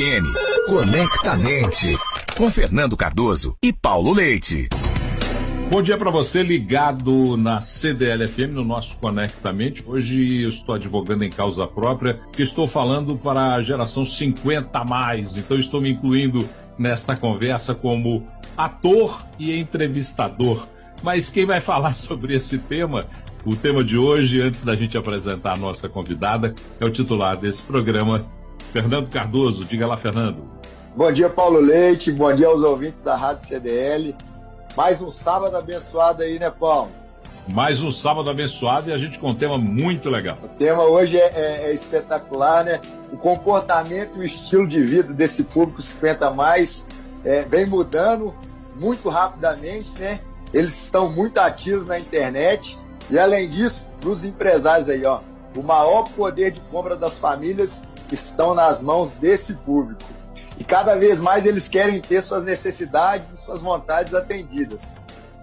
[0.00, 0.22] N
[0.68, 1.98] Conectamente
[2.36, 4.68] com Fernando Cardoso e Paulo Leite.
[5.72, 9.82] Bom dia para você ligado na CDL-FM no nosso Conectamente.
[9.84, 14.84] Hoje eu estou advogando em causa própria, que estou falando para a geração 50 a
[14.84, 15.36] mais.
[15.36, 18.24] Então estou me incluindo nesta conversa como
[18.56, 20.68] ator e entrevistador.
[21.02, 23.04] Mas quem vai falar sobre esse tema,
[23.44, 27.64] o tema de hoje, antes da gente apresentar a nossa convidada, é o titular desse
[27.64, 28.24] programa,
[28.72, 29.64] Fernando Cardoso.
[29.64, 30.48] Diga lá, Fernando.
[30.94, 32.12] Bom dia, Paulo Leite.
[32.12, 34.14] Bom dia aos ouvintes da Rádio CDL.
[34.76, 36.90] Mais um sábado abençoado aí, né, Paulo?
[37.48, 40.36] Mais um sábado abençoado e a gente com um tema muito legal.
[40.42, 42.80] O tema hoje é, é, é espetacular, né?
[43.10, 46.88] O comportamento e o estilo de vida desse público 50 mais
[47.24, 48.34] é, vem mudando
[48.76, 50.20] muito rapidamente, né?
[50.52, 52.78] Eles estão muito ativos na internet
[53.10, 55.20] e além disso, os empresários aí, ó,
[55.56, 60.02] o maior poder de compra das famílias estão nas mãos desse público.
[60.58, 64.96] E cada vez mais eles querem ter suas necessidades e suas vontades atendidas.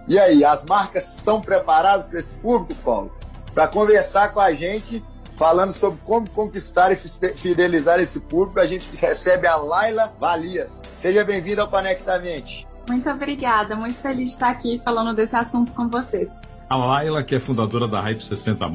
[0.08, 3.12] E aí, as marcas estão preparadas para esse público, Paulo?
[3.54, 5.04] Para conversar com a gente,
[5.36, 10.82] falando sobre como conquistar e fidelizar esse público, a gente recebe a Laila Valias.
[10.95, 12.67] Seja bem-vinda ao Conectamente.
[12.88, 16.30] Muito obrigada, muito feliz de estar aqui falando desse assunto com vocês.
[16.70, 18.66] A Laila, que é fundadora da Hype 60,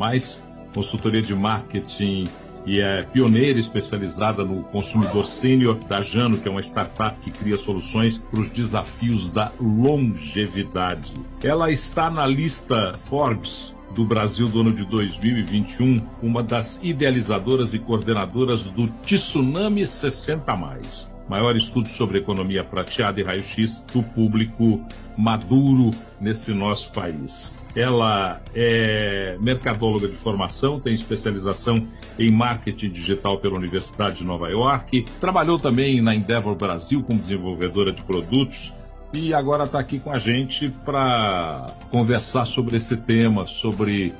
[0.75, 2.29] consultoria de marketing
[2.67, 7.57] e é pioneira especializada no consumidor sênior da Jano, que é uma startup que cria
[7.57, 11.15] soluções para os desafios da longevidade.
[11.43, 17.79] Ela está na lista Forbes do Brasil do ano de 2021, uma das idealizadoras e
[17.79, 24.85] coordenadoras do Tsunami 60 mais maior estudo sobre economia prateada e raio-x do público
[25.17, 27.55] maduro nesse nosso país.
[27.75, 31.87] Ela é mercadóloga de formação, tem especialização
[32.19, 37.93] em marketing digital pela Universidade de Nova York, trabalhou também na Endeavor Brasil como desenvolvedora
[37.93, 38.73] de produtos.
[39.13, 44.15] E agora está aqui com a gente para conversar sobre esse tema, sobre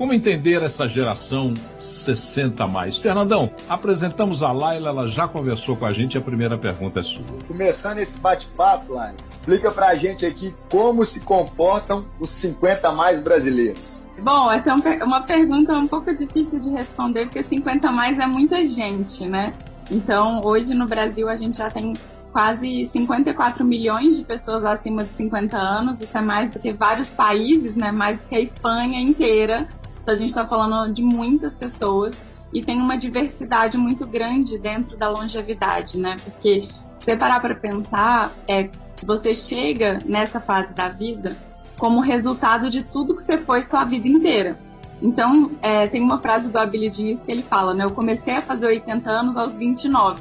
[0.00, 2.96] como entender essa geração 60 mais?
[2.96, 7.22] Fernandão, apresentamos a Laila, ela já conversou com a gente, a primeira pergunta é sua.
[7.46, 14.06] Começando esse bate-papo, Laila, explica pra gente aqui como se comportam os 50 mais brasileiros.
[14.18, 18.64] Bom, essa é uma pergunta um pouco difícil de responder, porque 50 mais é muita
[18.64, 19.52] gente, né?
[19.90, 21.92] Então, hoje no Brasil a gente já tem
[22.32, 27.10] quase 54 milhões de pessoas acima de 50 anos, isso é mais do que vários
[27.10, 27.92] países, né?
[27.92, 29.68] Mais do que a Espanha inteira
[30.02, 32.16] então a gente está falando de muitas pessoas
[32.52, 36.16] e tem uma diversidade muito grande dentro da longevidade, né?
[36.24, 38.68] Porque se você parar para pensar, é,
[39.04, 41.36] você chega nessa fase da vida
[41.78, 44.58] como resultado de tudo que você foi sua vida inteira.
[45.02, 47.84] Então, é, tem uma frase do Abílio Diniz que ele fala, né?
[47.84, 50.20] Eu comecei a fazer 80 anos aos 29,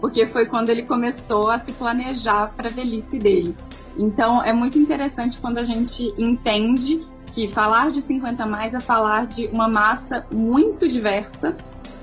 [0.00, 3.56] porque foi quando ele começou a se planejar para a velhice dele.
[3.96, 9.26] Então, é muito interessante quando a gente entende que falar de 50 mais é falar
[9.26, 11.56] de uma massa muito diversa.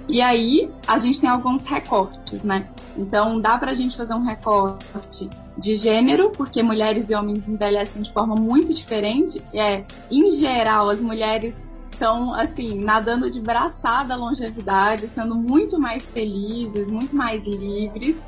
[0.07, 2.67] E aí a gente tem alguns recortes, né?
[2.97, 8.11] Então dá pra gente fazer um recorte de gênero, porque mulheres e homens envelhecem de
[8.11, 9.43] forma muito diferente.
[9.53, 11.57] É, em geral, as mulheres
[11.91, 18.23] estão assim, nadando de braçada a longevidade, sendo muito mais felizes, muito mais livres.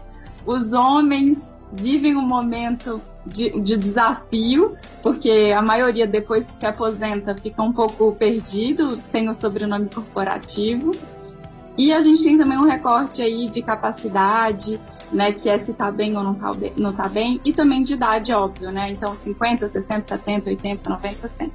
[0.45, 7.35] Os homens vivem um momento de, de, desafio, porque a maioria depois que se aposenta
[7.35, 10.91] fica um pouco perdido, sem o sobrenome corporativo.
[11.77, 14.79] E a gente tem também um recorte aí de capacidade,
[15.11, 17.93] né, que é se tá bem ou não tá, não tá bem, e também de
[17.93, 18.91] idade, óbvio, né?
[18.91, 21.51] Então 50, 60, 70, 80, 90, 100.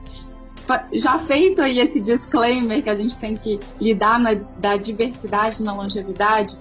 [0.95, 5.73] Já feito aí esse disclaimer que a gente tem que lidar na, da diversidade na
[5.73, 6.59] longevidade,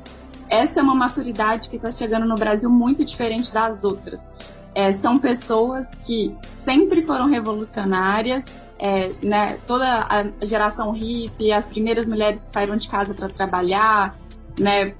[0.49, 4.29] essa é uma maturidade que está chegando no Brasil muito diferente das outras.
[4.75, 8.43] É, são pessoas que sempre foram revolucionárias,
[8.77, 14.17] é, né, toda a geração hippie, as primeiras mulheres que saíram de casa para trabalhar,
[14.59, 14.93] né,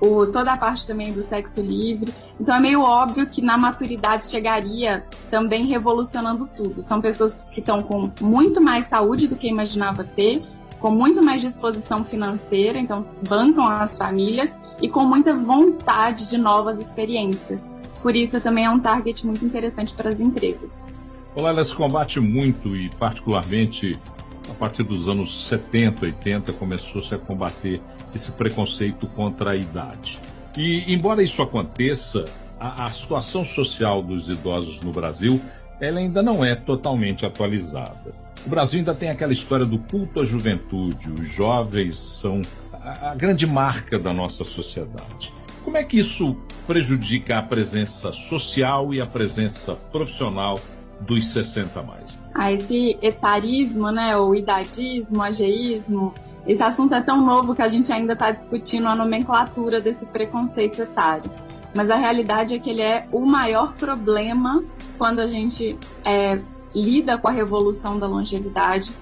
[0.00, 2.12] o, toda a parte também do sexo livre.
[2.40, 6.80] Então é meio óbvio que na maturidade chegaria também revolucionando tudo.
[6.80, 10.42] São pessoas que estão com muito mais saúde do que imaginava ter,
[10.80, 14.50] com muito mais disposição financeira, então bancam as famílias
[14.80, 17.62] e com muita vontade de novas experiências.
[18.02, 20.82] Por isso, também é um target muito interessante para as empresas.
[21.34, 23.98] Olá, ela se combate muito e, particularmente,
[24.50, 27.80] a partir dos anos 70, 80, começou-se a combater
[28.14, 30.20] esse preconceito contra a idade.
[30.56, 32.24] E, embora isso aconteça,
[32.58, 35.40] a, a situação social dos idosos no Brasil
[35.80, 38.12] ela ainda não é totalmente atualizada.
[38.44, 41.10] O Brasil ainda tem aquela história do culto à juventude.
[41.10, 42.42] Os jovens são
[42.72, 45.32] a, a grande marca da nossa sociedade.
[45.64, 46.36] Como é que isso
[46.66, 50.58] prejudica a presença social e a presença profissional
[51.00, 52.18] dos 60 mais?
[52.34, 56.14] Ah, esse etarismo, né, o idadismo, ageísmo,
[56.46, 60.80] esse assunto é tão novo que a gente ainda está discutindo a nomenclatura desse preconceito
[60.80, 61.30] etário.
[61.74, 64.64] Mas a realidade é que ele é o maior problema
[64.98, 66.40] quando a gente é,
[66.74, 68.92] lida com a revolução da longevidade,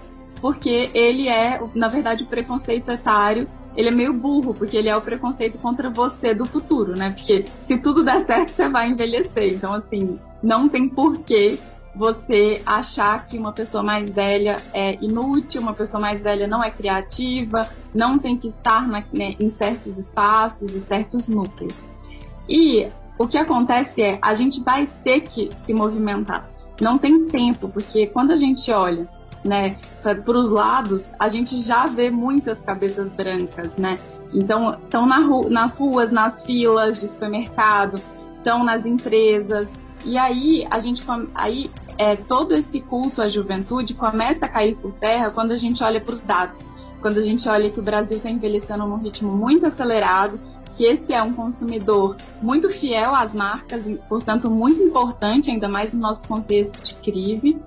[0.41, 4.97] porque ele é, na verdade, o preconceito etário ele é meio burro, porque ele é
[4.97, 7.11] o preconceito contra você do futuro, né?
[7.11, 9.55] Porque se tudo der certo, você vai envelhecer.
[9.55, 11.57] Então, assim, não tem porquê
[11.95, 16.73] você achar que uma pessoa mais velha é inútil, uma pessoa mais velha não é
[16.73, 21.85] criativa, não tem que estar na, né, em certos espaços e certos núcleos.
[22.49, 26.51] E o que acontece é, a gente vai ter que se movimentar.
[26.81, 29.09] Não tem tempo, porque quando a gente olha
[29.45, 33.99] né, para os lados, a gente já vê muitas cabeças brancas, né?
[34.33, 38.01] Então, estão na ru nas ruas, nas filas de supermercado,
[38.37, 39.71] estão nas empresas.
[40.05, 41.03] E aí, a gente
[41.35, 45.83] aí é, todo esse culto à juventude começa a cair por terra quando a gente
[45.83, 46.71] olha para os dados,
[47.01, 50.39] quando a gente olha que o Brasil está envelhecendo num ritmo muito acelerado,
[50.75, 55.93] que esse é um consumidor muito fiel às marcas, e, portanto, muito importante, ainda mais
[55.93, 57.59] no nosso contexto de crise.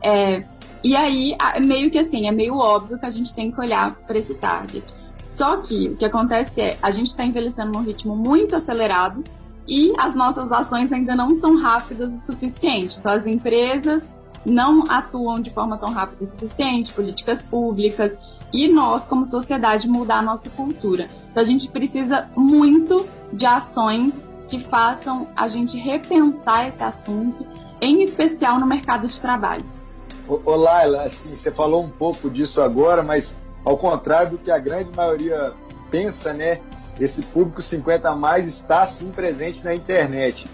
[0.00, 0.44] É,
[0.82, 4.18] e aí, meio que assim, é meio óbvio que a gente tem que olhar para
[4.18, 4.94] esse target.
[5.22, 9.22] Só que o que acontece é, a gente está envelhecendo num ritmo muito acelerado,
[9.66, 12.98] e as nossas ações ainda não são rápidas o suficiente.
[12.98, 14.02] Então, as empresas
[14.44, 18.18] não atuam de forma tão rápida o suficiente, políticas públicas,
[18.52, 21.08] e nós, como sociedade, mudar a nossa cultura.
[21.30, 27.46] Então, a gente precisa muito de ações que façam a gente repensar esse assunto,
[27.80, 29.64] em especial no mercado de trabalho.
[30.26, 34.58] Ô, Laila, assim, você falou um pouco disso agora, mas ao contrário do que a
[34.58, 35.52] grande maioria
[35.90, 36.60] pensa, né?
[37.00, 40.46] esse público 50 a mais está sim presente na internet.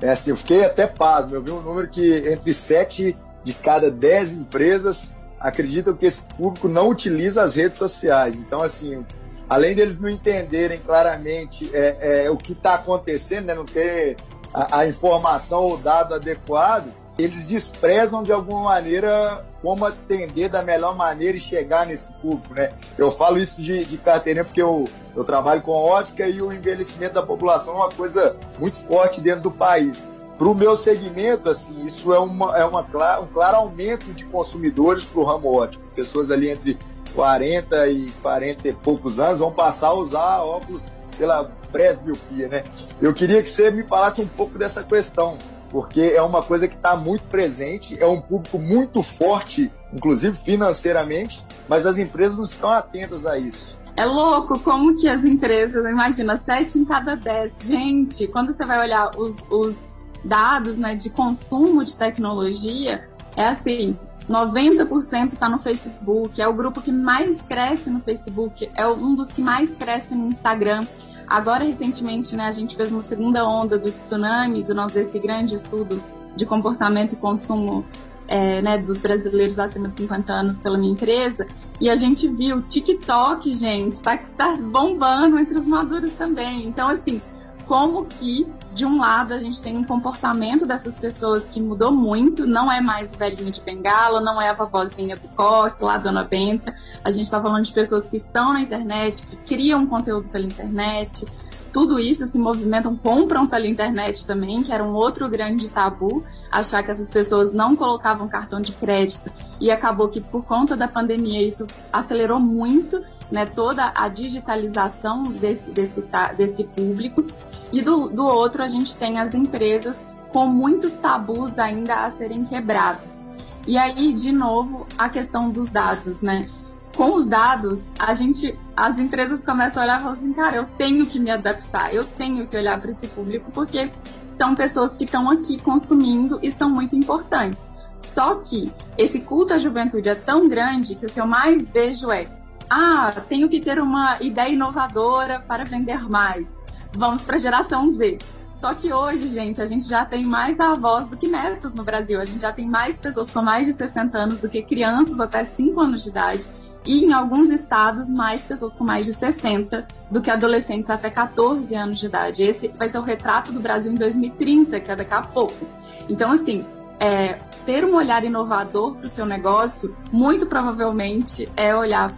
[0.00, 3.90] É assim, eu fiquei até pasmo, eu vi um número que entre 7 de cada
[3.90, 8.38] 10 empresas acreditam que esse público não utiliza as redes sociais.
[8.38, 9.04] Então, assim,
[9.48, 14.16] além deles não entenderem claramente é, é o que está acontecendo, né, não ter
[14.54, 16.90] a, a informação ou dado adequado,
[17.24, 22.70] eles desprezam de alguma maneira como atender da melhor maneira e chegar nesse público, né?
[22.96, 27.14] Eu falo isso de, de carteirinha porque eu, eu trabalho com ótica e o envelhecimento
[27.14, 30.14] da população é uma coisa muito forte dentro do país.
[30.38, 35.04] Para o meu segmento, assim, isso é, uma, é uma, um claro aumento de consumidores
[35.04, 35.84] para o ramo ótico.
[35.94, 36.78] Pessoas ali entre
[37.14, 40.84] 40 e 40 e poucos anos vão passar a usar óculos
[41.18, 42.64] pela presbiopia, né?
[43.02, 45.36] Eu queria que você me falasse um pouco dessa questão
[45.70, 51.44] porque é uma coisa que está muito presente, é um público muito forte, inclusive financeiramente,
[51.68, 53.78] mas as empresas não estão atentas a isso.
[53.96, 57.60] É louco como que as empresas, imagina, 7 em cada 10.
[57.64, 59.78] Gente, quando você vai olhar os, os
[60.24, 63.96] dados né, de consumo de tecnologia, é assim,
[64.28, 69.28] 90% está no Facebook, é o grupo que mais cresce no Facebook, é um dos
[69.28, 70.84] que mais cresce no Instagram.
[71.30, 75.54] Agora, recentemente, né, a gente fez uma segunda onda do tsunami, do nosso desse grande
[75.54, 76.02] estudo
[76.34, 77.84] de comportamento e consumo
[78.26, 81.46] é, né, dos brasileiros acima de 50 anos pela minha empresa,
[81.80, 86.66] e a gente viu TikTok, gente, tá, tá bombando entre os maduros também.
[86.66, 87.22] Então, assim,
[87.64, 88.44] como que
[88.80, 92.80] de um lado a gente tem um comportamento dessas pessoas que mudou muito, não é
[92.80, 96.74] mais o velhinho de bengala, não é a vovozinha do coque, lá dona Benta.
[97.04, 101.26] A gente está falando de pessoas que estão na internet, que criam conteúdo pela internet.
[101.74, 106.82] Tudo isso se movimentam, compram pela internet também, que era um outro grande tabu, achar
[106.82, 109.30] que essas pessoas não colocavam cartão de crédito.
[109.60, 115.70] E acabou que por conta da pandemia isso acelerou muito né, toda a digitalização desse,
[115.70, 116.04] desse,
[116.36, 117.24] desse público.
[117.72, 119.96] E do, do outro, a gente tem as empresas
[120.32, 123.22] com muitos tabus ainda a serem quebrados.
[123.66, 126.48] E aí, de novo, a questão dos dados, né?
[126.96, 130.66] Com os dados, a gente, as empresas começam a olhar e falar assim, cara, eu
[130.76, 133.90] tenho que me adaptar, eu tenho que olhar para esse público, porque
[134.36, 137.68] são pessoas que estão aqui consumindo e são muito importantes.
[137.98, 142.10] Só que esse culto à juventude é tão grande que o que eu mais vejo
[142.10, 142.26] é:
[142.70, 146.60] ah, tenho que ter uma ideia inovadora para vender mais
[146.92, 148.18] vamos para a geração Z.
[148.52, 152.20] Só que hoje, gente, a gente já tem mais avós do que netos no Brasil.
[152.20, 155.44] A gente já tem mais pessoas com mais de 60 anos do que crianças até
[155.44, 156.46] 5 anos de idade.
[156.84, 161.74] E em alguns estados, mais pessoas com mais de 60 do que adolescentes até 14
[161.74, 162.42] anos de idade.
[162.42, 165.66] Esse vai ser o retrato do Brasil em 2030, que é daqui a pouco.
[166.08, 166.64] Então, assim,
[166.98, 172.12] é, ter um olhar inovador para o seu negócio, muito provavelmente é olhar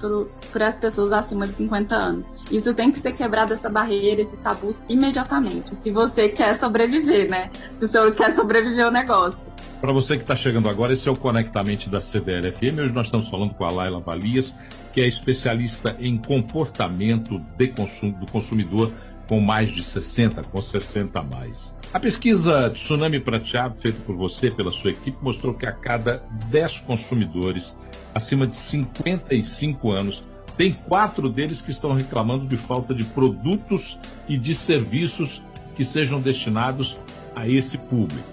[0.53, 2.35] para as pessoas acima de 50 anos.
[2.51, 5.71] Isso tem que ser quebrado essa barreira, esses tabus imediatamente.
[5.71, 7.51] Se você quer sobreviver, né?
[7.75, 9.53] Se você quer sobreviver ao negócio.
[9.81, 12.79] Para você que está chegando agora, esse é o Conectamente da CDL-FM.
[12.79, 14.55] Hoje nós estamos falando com a Laila Valias,
[14.93, 18.93] que é especialista em comportamento de consumo, do consumidor
[19.27, 21.75] com mais de 60, com 60 a mais.
[21.93, 26.81] A pesquisa Tsunami Prateado, feita por você, pela sua equipe, mostrou que a cada 10
[26.81, 27.77] consumidores
[28.15, 30.25] acima de 55 anos,
[30.57, 35.43] tem quatro deles que estão reclamando de falta de produtos e de serviços
[35.77, 36.97] que sejam destinados
[37.35, 38.27] a esse público.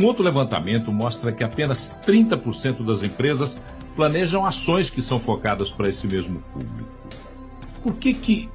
[0.00, 3.60] Um outro levantamento mostra que apenas 30% das empresas
[3.94, 6.88] planejam ações que são focadas para esse mesmo público.
[7.82, 8.48] Por que, que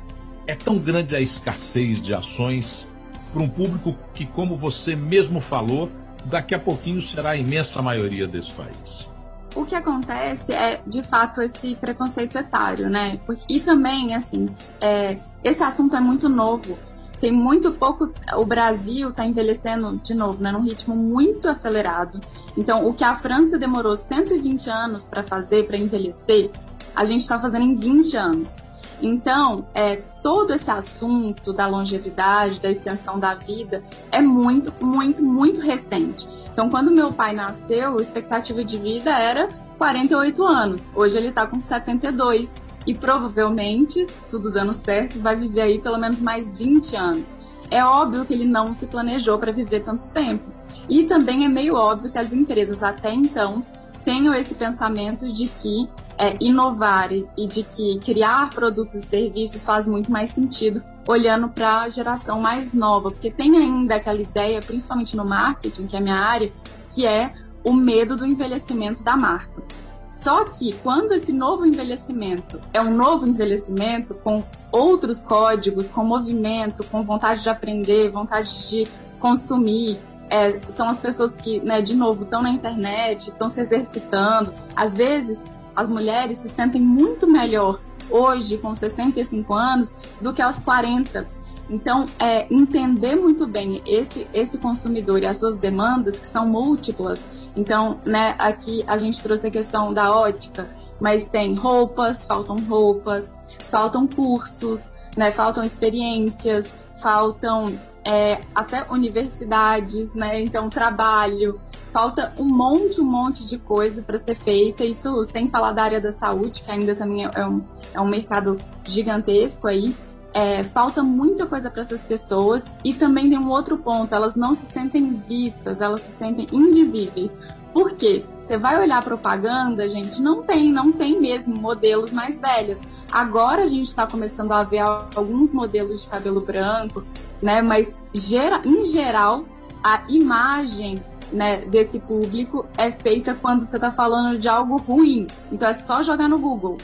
[0.48, 2.88] é tão grande a escassez de ações
[3.36, 5.90] para um público que, como você mesmo falou,
[6.24, 9.10] daqui a pouquinho será a imensa maioria desse país?
[9.54, 13.20] O que acontece é, de fato, esse preconceito etário, né?
[13.50, 14.48] E também, assim,
[14.80, 16.80] é, esse assunto é muito novo.
[17.20, 18.10] Tem muito pouco.
[18.38, 22.22] O Brasil está envelhecendo, de novo, né, num ritmo muito acelerado.
[22.56, 26.52] Então, o que a França demorou 120 anos para fazer, para envelhecer,
[26.96, 28.65] a gente está fazendo em 20 anos.
[29.02, 35.62] Então, é, todo esse assunto da longevidade, da extensão da vida, é muito, muito, muito
[35.62, 36.28] recente.
[36.52, 40.94] Então, quando meu pai nasceu, a expectativa de vida era 48 anos.
[40.96, 46.22] Hoje ele está com 72 e provavelmente, tudo dando certo, vai viver aí pelo menos
[46.22, 47.26] mais 20 anos.
[47.70, 50.44] É óbvio que ele não se planejou para viver tanto tempo.
[50.88, 53.66] E também é meio óbvio que as empresas até então
[54.04, 59.88] tenham esse pensamento de que é, inovar e de que criar produtos e serviços faz
[59.88, 65.16] muito mais sentido olhando para a geração mais nova, porque tem ainda aquela ideia, principalmente
[65.16, 66.52] no marketing, que é a minha área,
[66.90, 69.62] que é o medo do envelhecimento da marca.
[70.04, 76.84] Só que quando esse novo envelhecimento é um novo envelhecimento com outros códigos, com movimento,
[76.86, 78.88] com vontade de aprender, vontade de
[79.20, 84.54] consumir, é, são as pessoas que, né, de novo, estão na internet, estão se exercitando.
[84.76, 85.44] Às vezes,
[85.76, 87.80] as mulheres se sentem muito melhor
[88.10, 91.28] hoje, com 65 anos, do que aos 40.
[91.70, 97.20] Então, é, entender muito bem esse, esse consumidor e as suas demandas, que são múltiplas.
[97.56, 103.32] Então, né, aqui a gente trouxe a questão da ótica, mas tem roupas, faltam roupas,
[103.72, 104.84] faltam cursos,
[105.18, 107.66] né, faltam experiências, faltam
[108.04, 111.60] é, até universidades, né, então trabalho,
[111.96, 114.84] falta um monte, um monte de coisa para ser feita.
[114.84, 117.62] Isso sem falar da área da saúde, que ainda também é um,
[117.94, 119.96] é um mercado gigantesco aí.
[120.34, 124.54] É, falta muita coisa para essas pessoas e também tem um outro ponto, elas não
[124.54, 127.40] se sentem vistas, elas se sentem invisíveis.
[127.72, 128.26] Por quê?
[128.44, 132.78] Você vai olhar propaganda, gente, não tem, não tem mesmo modelos mais velhas.
[133.10, 137.06] Agora a gente está começando a ver alguns modelos de cabelo branco,
[137.42, 137.62] né?
[137.62, 139.46] Mas gera, em geral,
[139.82, 145.28] a imagem né, desse público é feita quando você está falando de algo ruim.
[145.52, 146.78] Então é só jogar no Google.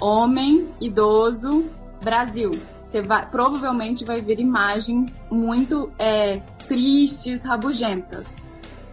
[0.00, 1.64] Homem, idoso,
[2.02, 2.50] Brasil.
[2.82, 8.24] Você vai, provavelmente vai ver imagens muito é, tristes, rabugentas.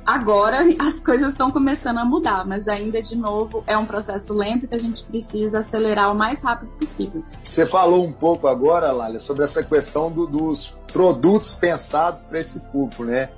[0.06, 4.68] Agora as coisas estão começando a mudar, mas ainda de novo é um processo lento
[4.68, 7.24] que a gente precisa acelerar o mais rápido possível.
[7.42, 12.60] Você falou um pouco agora, Lália, sobre essa questão do, dos produtos pensados para esse
[12.60, 13.30] público, né?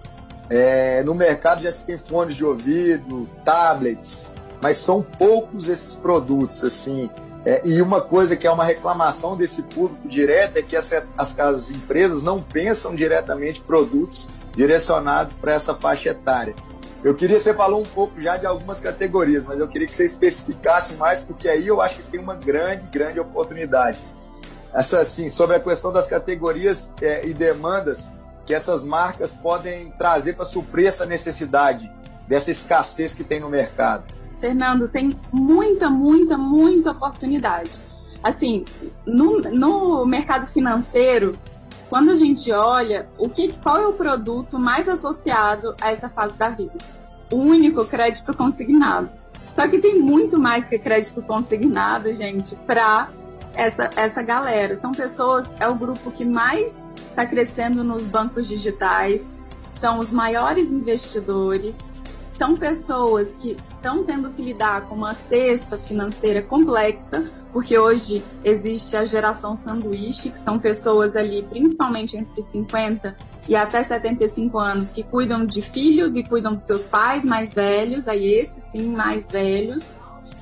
[0.49, 4.27] É, no mercado já se tem fones de ouvido, tablets,
[4.61, 7.09] mas são poucos esses produtos, assim.
[7.45, 11.37] É, e uma coisa que é uma reclamação desse público direto é que essa, as,
[11.37, 16.55] as empresas não pensam diretamente produtos direcionados para essa faixa etária.
[17.03, 20.05] Eu queria, você falou um pouco já de algumas categorias, mas eu queria que você
[20.05, 23.99] especificasse mais, porque aí eu acho que tem uma grande, grande oportunidade.
[24.73, 28.09] Essa, assim, sobre a questão das categorias é, e demandas,
[28.45, 31.91] que essas marcas podem trazer para suprir essa necessidade,
[32.27, 34.03] dessa escassez que tem no mercado?
[34.39, 37.79] Fernando, tem muita, muita, muita oportunidade.
[38.21, 38.65] Assim,
[39.05, 41.37] no, no mercado financeiro,
[41.89, 46.35] quando a gente olha, o que, qual é o produto mais associado a essa fase
[46.35, 46.73] da vida?
[47.31, 49.09] O único crédito consignado.
[49.51, 53.09] Só que tem muito mais que crédito consignado, gente, para
[53.53, 54.75] essa, essa galera.
[54.75, 59.33] São pessoas, é o grupo que mais está crescendo nos bancos digitais,
[59.79, 61.77] são os maiores investidores,
[62.37, 68.97] são pessoas que estão tendo que lidar com uma cesta financeira complexa, porque hoje existe
[68.97, 73.15] a geração sanduíche, que são pessoas ali, principalmente entre 50
[73.47, 78.07] e até 75 anos que cuidam de filhos e cuidam dos seus pais mais velhos,
[78.07, 79.83] aí esses sim mais velhos.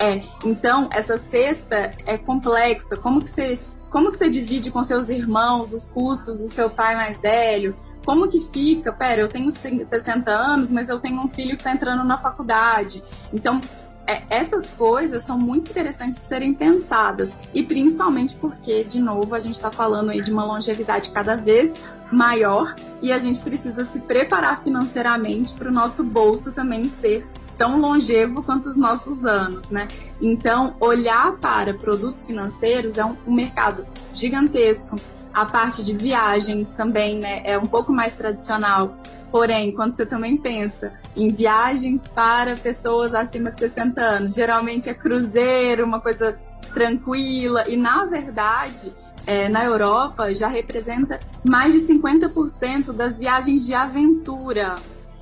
[0.02, 2.98] É, então essa cesta é complexa.
[2.98, 3.60] Como que você
[3.92, 7.76] como que você divide com seus irmãos os custos do seu pai mais velho?
[8.04, 8.92] Como que fica?
[8.92, 13.04] Pera, eu tenho 60 anos, mas eu tenho um filho que está entrando na faculdade.
[13.32, 13.62] Então,
[14.08, 17.30] é, essas coisas são muito interessantes de serem pensadas.
[17.54, 21.72] E principalmente porque, de novo, a gente está falando aí de uma longevidade cada vez
[22.12, 27.28] maior e a gente precisa se preparar financeiramente para o nosso bolso também ser
[27.62, 29.88] tão longevo quanto os nossos anos, né?
[30.20, 34.96] Então, olhar para produtos financeiros é um, um mercado gigantesco.
[35.32, 38.98] A parte de viagens também, né, é um pouco mais tradicional.
[39.32, 44.96] Porém, quando você também pensa em viagens para pessoas acima de 60 anos, geralmente é
[44.96, 46.40] cruzeiro, uma coisa
[46.74, 48.92] tranquila, e na verdade,
[49.28, 54.74] é, na Europa já representa mais de 50% das viagens de aventura.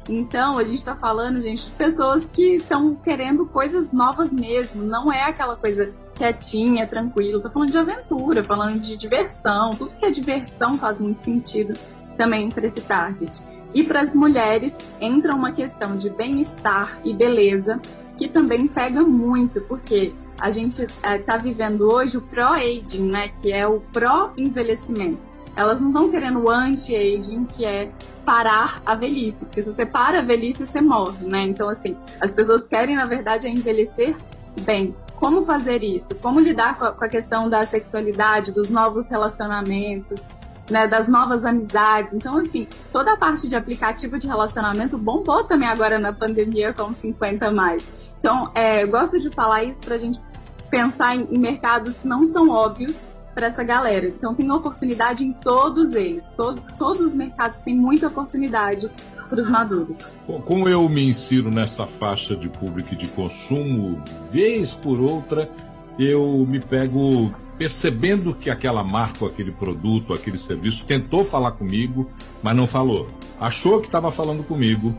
[0.09, 4.83] Então, a gente está falando, gente, de pessoas que estão querendo coisas novas mesmo.
[4.83, 7.39] Não é aquela coisa quietinha, tranquila.
[7.39, 9.69] Tô falando de aventura, falando de diversão.
[9.69, 11.79] Tudo que é diversão faz muito sentido
[12.17, 13.43] também para esse target.
[13.71, 17.79] E para as mulheres entra uma questão de bem-estar e beleza
[18.17, 23.29] que também pega muito, porque a gente está é, tá vivendo hoje o pro-aging, né,
[23.29, 25.19] que é o pró-envelhecimento.
[25.55, 27.91] Elas não estão querendo o anti-aging, que é
[28.29, 31.47] parar a velhice, porque se você para a velhice, você morre, né?
[31.47, 34.15] Então, assim, as pessoas querem, na verdade, é envelhecer
[34.61, 34.95] bem.
[35.15, 36.13] Como fazer isso?
[36.13, 40.27] Como lidar com a, questão da sexualidade, dos novos relacionamentos,
[40.69, 42.13] né, das novas amizades.
[42.13, 46.93] Então, assim, toda a parte de aplicativo de relacionamento bombou também agora na pandemia com
[46.93, 47.83] 50 mais.
[48.19, 50.21] Então, é, gosto de falar isso para a gente
[50.69, 53.01] pensar em mercados que não são óbvios,
[53.39, 54.05] para essa galera.
[54.05, 56.29] Então tem oportunidade em todos eles.
[56.35, 58.91] Todo, todos os mercados têm muita oportunidade
[59.29, 60.11] para os maduros.
[60.45, 65.49] Como eu me insiro nessa faixa de público e de consumo, vez por outra,
[65.97, 72.09] eu me pego percebendo que aquela marca, aquele produto, aquele serviço tentou falar comigo,
[72.43, 73.07] mas não falou.
[73.39, 74.93] Achou que estava falando comigo,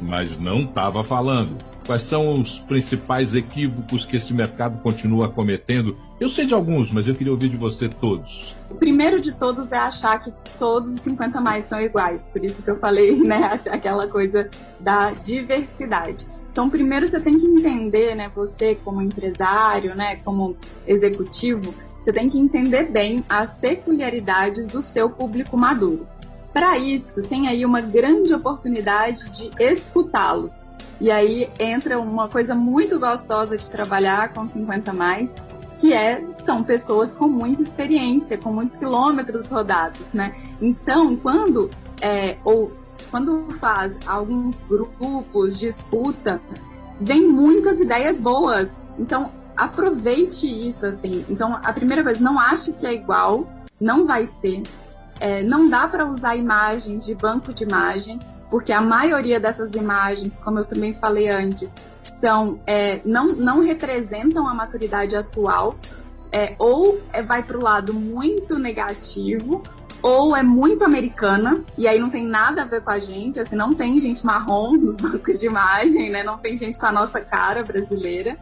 [0.00, 1.56] mas não estava falando.
[1.86, 5.96] Quais são os principais equívocos que esse mercado continua cometendo?
[6.18, 8.56] Eu sei de alguns, mas eu queria ouvir de você todos.
[8.68, 12.28] O primeiro de todos é achar que todos os 50 mais são iguais.
[12.32, 16.26] Por isso que eu falei, né, aquela coisa da diversidade.
[16.50, 22.30] Então, primeiro você tem que entender, né, você como empresário, né, como executivo, você tem
[22.30, 26.06] que entender bem as peculiaridades do seu público maduro.
[26.56, 30.64] Para isso, tem aí uma grande oportunidade de escutá-los
[30.98, 35.34] e aí entra uma coisa muito gostosa de trabalhar com 50 mais,
[35.78, 40.34] que é são pessoas com muita experiência, com muitos quilômetros rodados, né?
[40.58, 41.68] Então, quando
[42.00, 42.72] é, ou
[43.10, 46.40] quando faz alguns grupos de escuta,
[46.98, 48.70] vem muitas ideias boas.
[48.98, 51.22] Então, aproveite isso, assim.
[51.28, 53.46] Então, a primeira coisa, não ache que é igual,
[53.78, 54.62] não vai ser.
[55.18, 58.18] É, não dá para usar imagens de banco de imagem
[58.50, 64.48] porque a maioria dessas imagens, como eu também falei antes, são é, não, não representam
[64.48, 65.76] a maturidade atual,
[66.30, 69.62] é, ou é, vai para o lado muito negativo,
[70.02, 73.56] ou é muito americana, e aí não tem nada a ver com a gente, assim,
[73.56, 76.22] não tem gente marrom nos bancos de imagem, né?
[76.22, 78.36] não tem gente com a nossa cara brasileira.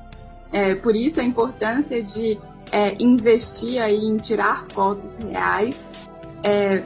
[0.53, 2.39] É, por isso a importância de
[2.71, 5.85] é, investir aí em tirar fotos reais.
[6.45, 6.85] É,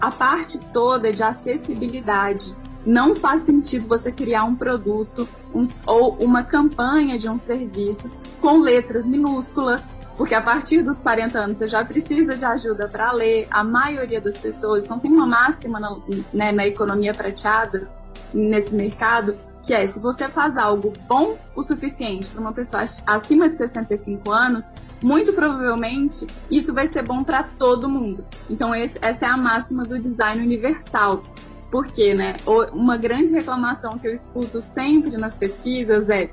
[0.00, 2.56] a parte toda de acessibilidade.
[2.84, 8.58] Não faz sentido você criar um produto um, ou uma campanha de um serviço com
[8.58, 9.82] letras minúsculas,
[10.16, 13.46] porque a partir dos 40 anos você já precisa de ajuda para ler.
[13.50, 15.96] A maioria das pessoas não tem uma máxima na,
[16.32, 17.86] né, na economia prateada,
[18.32, 23.48] nesse mercado, que é se você faz algo bom o suficiente para uma pessoa acima
[23.48, 24.64] de 65 anos,
[25.02, 28.24] muito provavelmente isso vai ser bom para todo mundo.
[28.48, 31.22] Então esse, essa é a máxima do design universal.
[31.70, 32.36] Porque, né,
[32.72, 36.28] uma grande reclamação que eu escuto sempre nas pesquisas é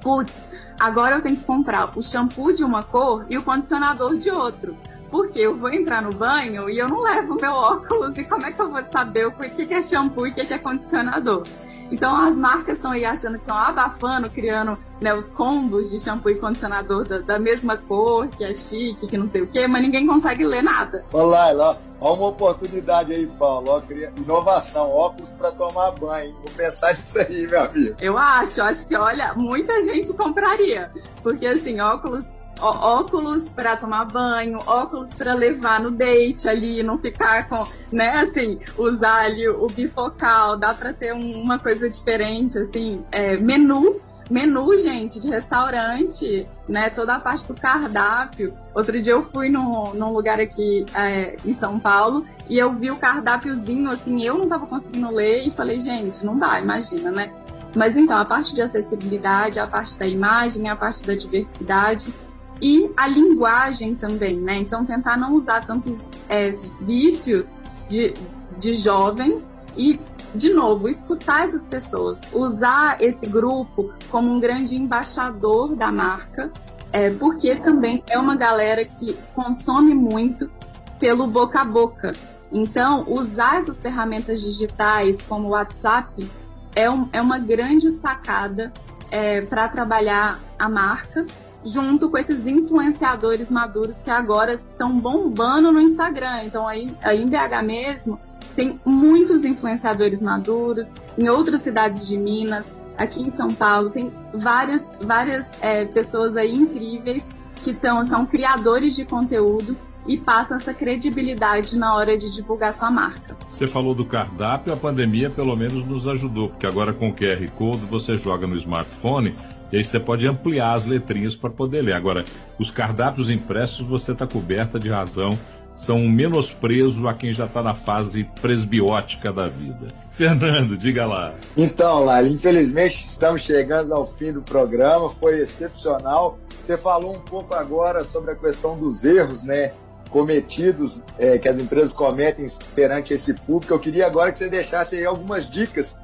[0.00, 0.32] putz,
[0.78, 4.76] agora eu tenho que comprar o shampoo de uma cor e o condicionador de outro.
[5.10, 8.52] Porque eu vou entrar no banho e eu não levo meu óculos e como é
[8.52, 11.44] que eu vou saber o que é shampoo e o que é condicionador?
[11.90, 16.30] Então as marcas estão aí achando que estão abafando, criando né, os combos de shampoo
[16.30, 19.82] e condicionador da, da, mesma cor, que é chique, que não sei o quê, mas
[19.82, 21.04] ninguém consegue ler nada.
[21.12, 23.70] Olá, lá, olha uma oportunidade aí, Paulo.
[23.70, 23.82] Ó,
[24.16, 26.34] inovação, óculos para tomar banho.
[26.34, 27.96] Vou pensar nisso aí, meu amigo.
[28.00, 30.90] Eu acho, acho que, olha, muita gente compraria.
[31.22, 32.26] Porque assim, óculos
[32.60, 38.58] óculos para tomar banho, óculos para levar no date ali, não ficar com, né, assim,
[38.76, 44.78] usar ali o bifocal, dá para ter um, uma coisa diferente, assim, é, menu menu,
[44.78, 46.88] gente, de restaurante, né?
[46.88, 48.54] Toda a parte do cardápio.
[48.72, 52.90] Outro dia eu fui num, num lugar aqui é, em São Paulo e eu vi
[52.90, 57.32] o cardápiozinho, assim, eu não tava conseguindo ler e falei, gente, não dá, imagina, né?
[57.74, 62.12] Mas então, a parte de acessibilidade, a parte da imagem, a parte da diversidade
[62.60, 64.56] e a linguagem também, né?
[64.58, 67.54] Então, tentar não usar tantos é, vícios
[67.88, 68.14] de,
[68.58, 69.46] de jovens
[69.76, 69.98] e,
[70.34, 76.52] de novo, escutar essas pessoas, usar esse grupo como um grande embaixador da marca,
[76.92, 80.50] é, porque também é uma galera que consome muito
[80.98, 82.12] pelo boca a boca.
[82.52, 86.28] Então, usar essas ferramentas digitais como o WhatsApp
[86.74, 88.72] é, um, é uma grande sacada
[89.10, 91.26] é, para trabalhar a marca
[91.64, 96.44] junto com esses influenciadores maduros que agora estão bombando no Instagram.
[96.44, 98.18] Então, aí, aí em BH mesmo,
[98.56, 104.84] tem muitos influenciadores maduros, em outras cidades de Minas, aqui em São Paulo, tem várias,
[105.00, 107.26] várias é, pessoas aí incríveis
[107.62, 112.90] que tão, são criadores de conteúdo e passam essa credibilidade na hora de divulgar sua
[112.90, 113.36] marca.
[113.48, 117.48] Você falou do cardápio, a pandemia pelo menos nos ajudou, porque agora com o QR
[117.56, 119.34] Code você joga no smartphone
[119.72, 121.94] e aí você pode ampliar as letrinhas para poder ler.
[121.94, 122.24] Agora,
[122.58, 125.38] os cardápios impressos você está coberta de razão,
[125.74, 129.88] são menosprezo a quem já está na fase presbiótica da vida.
[130.10, 131.34] Fernando, diga lá.
[131.56, 136.38] Então, Lala, infelizmente estamos chegando ao fim do programa, foi excepcional.
[136.58, 139.72] Você falou um pouco agora sobre a questão dos erros, né?
[140.10, 143.72] cometidos é, que as empresas cometem perante esse público.
[143.72, 145.98] Eu queria agora que você deixasse aí algumas dicas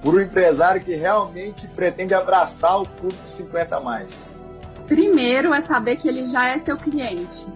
[0.00, 4.24] para o empresário que realmente pretende abraçar o público 50 mais?
[4.86, 7.46] Primeiro é saber que ele já é seu cliente.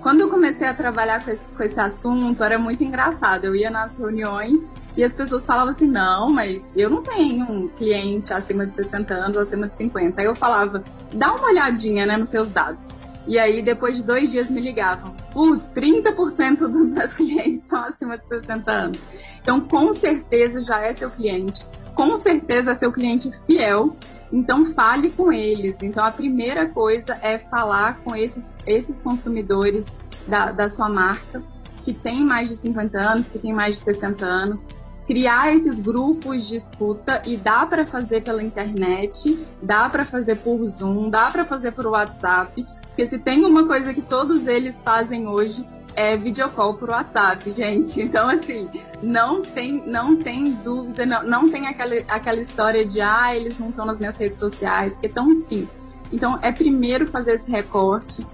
[0.00, 3.44] Quando eu comecei a trabalhar com esse, com esse assunto, era muito engraçado.
[3.44, 7.68] Eu ia nas reuniões e as pessoas falavam assim: não, mas eu não tenho um
[7.68, 10.20] cliente acima de 60 anos, acima de 50.
[10.20, 10.82] Aí eu falava:
[11.12, 12.88] dá uma olhadinha né, nos seus dados.
[13.26, 15.14] E aí, depois de dois dias, me ligavam.
[15.32, 18.98] Putz, 30% dos meus clientes são acima de 60 anos.
[19.42, 21.66] Então, com certeza já é seu cliente
[21.98, 23.96] com certeza seu cliente fiel,
[24.32, 25.82] então fale com eles.
[25.82, 29.86] Então a primeira coisa é falar com esses, esses consumidores
[30.24, 31.42] da, da sua marca
[31.82, 34.64] que tem mais de 50 anos, que tem mais de 60 anos,
[35.08, 40.64] criar esses grupos de escuta e dá para fazer pela internet, dá para fazer por
[40.66, 45.26] Zoom, dá para fazer por WhatsApp, porque se tem uma coisa que todos eles fazem
[45.26, 45.66] hoje
[45.98, 48.00] é videocall por WhatsApp, gente.
[48.08, 48.68] Então, assim,
[49.02, 53.68] não tem, não tem dúvida, não, não tem aquela, aquela história de, ah, eles não
[53.68, 55.68] estão nas minhas redes sociais, porque estão sim.
[56.12, 58.26] Então, é primeiro fazer esse recorte,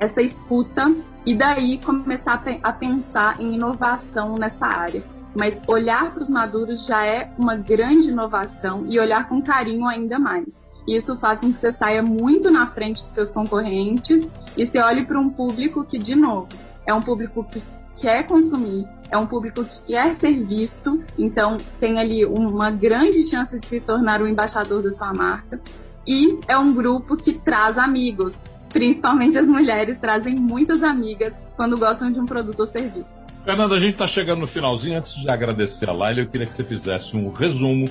[0.00, 0.94] essa escuta,
[1.26, 5.02] e daí começar a, a pensar em inovação nessa área.
[5.34, 10.18] Mas olhar para os maduros já é uma grande inovação e olhar com carinho ainda
[10.18, 10.62] mais.
[10.86, 14.26] Isso faz com que você saia muito na frente dos seus concorrentes
[14.56, 16.48] e você olhe para um público que, de novo,
[16.88, 17.62] é um público que
[18.00, 23.58] quer consumir, é um público que quer ser visto, então tem ali uma grande chance
[23.60, 25.60] de se tornar o embaixador da sua marca.
[26.06, 32.10] E é um grupo que traz amigos, principalmente as mulheres trazem muitas amigas quando gostam
[32.10, 33.20] de um produto ou serviço.
[33.44, 34.96] Fernanda, a gente está chegando no finalzinho.
[34.96, 37.86] Antes de agradecer a Laila, eu queria que você fizesse um resumo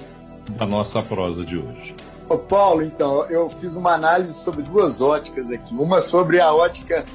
[0.49, 1.95] da nossa prosa de hoje.
[2.27, 5.75] Ô Paulo, então, eu fiz uma análise sobre duas óticas aqui.
[5.75, 7.05] Uma sobre a ótica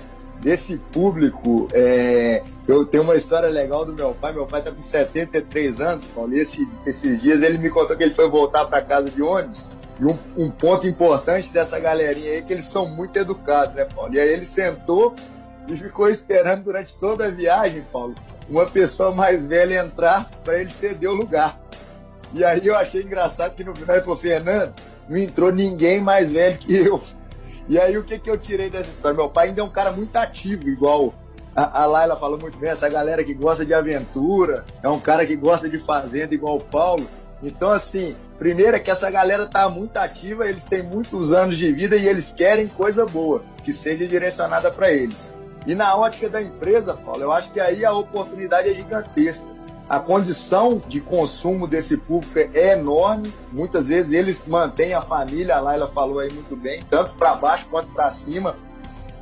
[0.42, 4.32] desse público, é, eu tenho uma história legal do meu pai.
[4.32, 8.02] Meu pai está com 73 anos, Paulo, e esse, esses dias ele me contou que
[8.02, 9.64] ele foi voltar para casa de ônibus.
[10.00, 13.84] E um, um, ponto importante dessa galerinha aí é que eles são muito educados, né,
[13.84, 14.12] Paulo?
[14.14, 15.14] E aí ele sentou
[15.68, 18.14] e ficou esperando durante toda a viagem, Paulo,
[18.48, 21.60] uma pessoa mais velha entrar para ele ceder o lugar.
[22.34, 24.74] E aí eu achei engraçado que no final ele falou: Fernando,
[25.08, 27.00] não entrou ninguém mais velho que eu.
[27.68, 29.16] E aí, o que, que eu tirei dessa história?
[29.16, 31.14] Meu pai ainda é um cara muito ativo, igual
[31.54, 35.26] a, a Laila falou muito bem, essa galera que gosta de aventura, é um cara
[35.26, 37.06] que gosta de fazenda, igual o Paulo.
[37.42, 41.72] Então, assim, primeiro é que essa galera tá muito ativa, eles têm muitos anos de
[41.72, 45.32] vida e eles querem coisa boa, que seja direcionada para eles.
[45.66, 49.98] E na ótica da empresa, Paulo, eu acho que aí a oportunidade é gigantesca a
[49.98, 53.32] condição de consumo desse público é enorme.
[53.52, 57.66] Muitas vezes eles mantêm a família, a Laila falou aí muito bem, tanto para baixo
[57.70, 58.56] quanto para cima.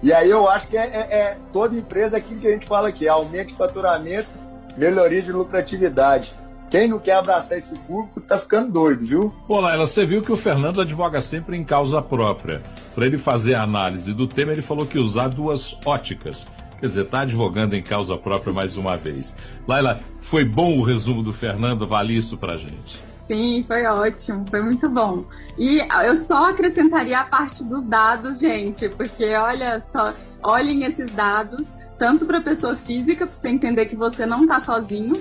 [0.02, 2.88] E aí eu acho que é, é, é, toda empresa aquilo que a gente fala
[2.88, 4.28] aqui, aumento de faturamento,
[4.76, 6.32] melhoria de lucratividade.
[6.70, 9.34] quem não quer abraçar esse público tá ficando doido, viu?
[9.46, 12.62] Pô, Laila, você viu que o Fernando advoga sempre em causa própria.
[12.94, 16.46] Para ele fazer a análise do tema, ele falou que usar duas óticas.
[16.80, 19.34] Quer dizer, tá advogando em causa própria mais uma vez.
[19.68, 21.86] Laila, foi bom o resumo do Fernando?
[21.86, 22.98] Vale isso pra gente.
[23.26, 25.24] Sim, foi ótimo, foi muito bom.
[25.58, 31.66] E eu só acrescentaria a parte dos dados, gente, porque olha só, olhem esses dados,
[31.98, 35.14] tanto para pessoa física, para você entender que você não está sozinho,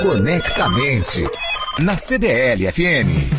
[0.00, 1.24] Conectamente
[1.80, 3.35] na CDL FM.